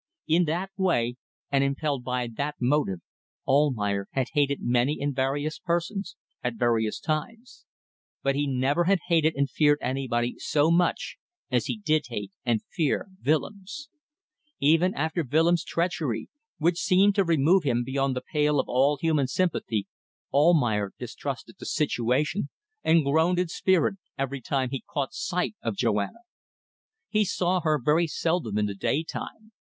[0.27, 1.15] In that way,
[1.51, 3.01] and impelled by that motive,
[3.47, 7.67] Almayer had hated many and various persons at various times.
[8.23, 11.17] But he never had hated and feared anybody so much
[11.51, 13.89] as he did hate and fear Willems.
[14.59, 19.27] Even after Willems' treachery, which seemed to remove him beyond the pale of all human
[19.27, 19.85] sympathy,
[20.33, 22.49] Almayer mistrusted the situation
[22.83, 26.21] and groaned in spirit every time he caught sight of Joanna.
[27.07, 29.51] He saw her very seldom in the daytime.